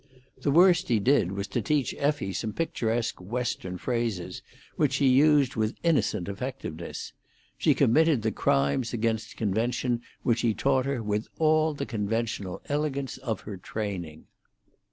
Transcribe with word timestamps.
The 0.41 0.49
worst 0.49 0.87
he 0.87 0.97
did 0.99 1.33
was 1.33 1.45
to 1.49 1.61
teach 1.61 1.93
Effie 1.99 2.33
some 2.33 2.53
picturesque 2.53 3.21
Western 3.21 3.77
phrases, 3.77 4.41
which 4.75 4.93
she 4.93 5.07
used 5.07 5.55
with 5.55 5.75
innocent 5.83 6.27
effectiveness; 6.27 7.13
she 7.55 7.75
committed 7.75 8.23
the 8.23 8.31
crimes 8.31 8.93
against 8.93 9.37
convention 9.37 10.01
which 10.23 10.41
he 10.41 10.55
taught 10.55 10.87
her 10.87 11.03
with 11.03 11.27
all 11.37 11.75
the 11.75 11.85
conventional 11.85 12.63
elegance 12.67 13.19
of 13.19 13.41
her 13.41 13.57
training. 13.57 14.25